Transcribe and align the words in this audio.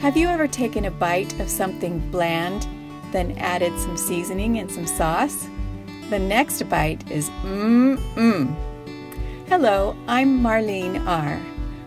Have 0.00 0.14
you 0.14 0.28
ever 0.28 0.46
taken 0.46 0.84
a 0.84 0.90
bite 0.90 1.40
of 1.40 1.48
something 1.48 1.98
bland, 2.10 2.68
then 3.12 3.32
added 3.38 3.72
some 3.80 3.96
seasoning 3.96 4.58
and 4.58 4.70
some 4.70 4.86
sauce? 4.86 5.48
The 6.10 6.18
next 6.18 6.62
bite 6.68 7.10
is 7.10 7.30
mmm 7.42 7.96
mmm. 8.14 8.54
Hello, 9.48 9.96
I'm 10.06 10.40
Marlene 10.40 11.02
R. 11.06 11.40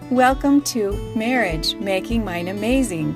Welcome 0.09 0.61
to 0.63 0.91
Marriage 1.15 1.75
Making 1.75 2.25
Mine 2.25 2.47
Amazing, 2.47 3.13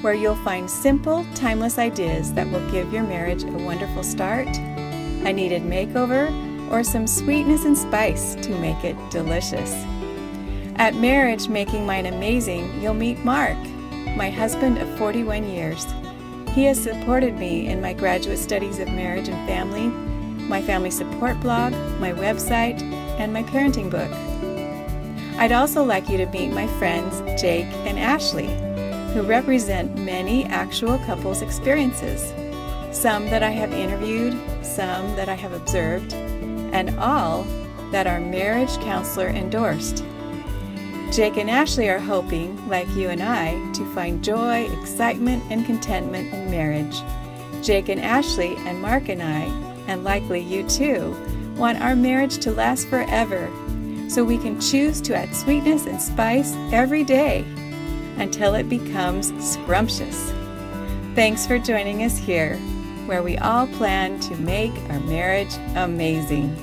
where 0.00 0.14
you'll 0.14 0.36
find 0.36 0.70
simple, 0.70 1.26
timeless 1.34 1.76
ideas 1.76 2.32
that 2.34 2.48
will 2.48 2.70
give 2.70 2.92
your 2.92 3.02
marriage 3.02 3.42
a 3.42 3.48
wonderful 3.48 4.04
start, 4.04 4.46
a 4.46 5.32
needed 5.32 5.62
makeover, 5.62 6.30
or 6.70 6.84
some 6.84 7.08
sweetness 7.08 7.64
and 7.64 7.76
spice 7.76 8.36
to 8.36 8.56
make 8.60 8.84
it 8.84 8.96
delicious. 9.10 9.72
At 10.76 10.94
Marriage 10.94 11.48
Making 11.48 11.84
Mine 11.84 12.06
Amazing, 12.06 12.80
you'll 12.80 12.94
meet 12.94 13.18
Mark, 13.24 13.58
my 14.16 14.30
husband 14.30 14.78
of 14.78 14.98
41 14.98 15.48
years. 15.48 15.86
He 16.54 16.64
has 16.64 16.82
supported 16.82 17.36
me 17.36 17.66
in 17.66 17.80
my 17.80 17.92
graduate 17.92 18.38
studies 18.38 18.78
of 18.78 18.88
marriage 18.88 19.28
and 19.28 19.48
family, 19.48 19.88
my 20.46 20.62
family 20.62 20.90
support 20.90 21.40
blog, 21.40 21.72
my 22.00 22.12
website, 22.12 22.80
and 23.18 23.32
my 23.32 23.42
parenting 23.42 23.90
book. 23.90 24.10
I'd 25.38 25.52
also 25.52 25.82
like 25.84 26.08
you 26.08 26.16
to 26.16 26.26
meet 26.26 26.50
my 26.52 26.66
friends 26.78 27.20
Jake 27.40 27.66
and 27.84 27.98
Ashley, 27.98 28.46
who 29.12 29.22
represent 29.22 29.98
many 29.98 30.44
actual 30.44 30.98
couples' 31.00 31.42
experiences. 31.42 32.32
Some 32.96 33.26
that 33.26 33.42
I 33.42 33.50
have 33.50 33.72
interviewed, 33.72 34.32
some 34.64 35.14
that 35.16 35.28
I 35.28 35.34
have 35.34 35.52
observed, 35.52 36.14
and 36.14 36.98
all 36.98 37.44
that 37.92 38.06
are 38.06 38.20
marriage 38.20 38.76
counselor 38.78 39.28
endorsed. 39.28 40.04
Jake 41.16 41.38
and 41.38 41.48
Ashley 41.48 41.88
are 41.88 41.98
hoping, 41.98 42.68
like 42.68 42.86
you 42.90 43.08
and 43.08 43.22
I, 43.22 43.54
to 43.72 43.90
find 43.94 44.22
joy, 44.22 44.70
excitement, 44.78 45.42
and 45.48 45.64
contentment 45.64 46.30
in 46.34 46.50
marriage. 46.50 46.94
Jake 47.64 47.88
and 47.88 48.02
Ashley 48.02 48.54
and 48.58 48.82
Mark 48.82 49.08
and 49.08 49.22
I, 49.22 49.44
and 49.88 50.04
likely 50.04 50.40
you 50.40 50.68
too, 50.68 51.16
want 51.56 51.80
our 51.80 51.96
marriage 51.96 52.36
to 52.40 52.50
last 52.50 52.88
forever 52.88 53.50
so 54.10 54.24
we 54.24 54.36
can 54.36 54.60
choose 54.60 55.00
to 55.00 55.16
add 55.16 55.34
sweetness 55.34 55.86
and 55.86 56.02
spice 56.02 56.52
every 56.70 57.02
day 57.02 57.46
until 58.18 58.54
it 58.54 58.68
becomes 58.68 59.32
scrumptious. 59.42 60.34
Thanks 61.14 61.46
for 61.46 61.58
joining 61.58 62.02
us 62.02 62.18
here, 62.18 62.58
where 63.06 63.22
we 63.22 63.38
all 63.38 63.66
plan 63.68 64.20
to 64.20 64.36
make 64.36 64.74
our 64.90 65.00
marriage 65.00 65.54
amazing. 65.76 66.54